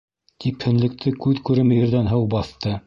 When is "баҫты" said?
2.37-2.79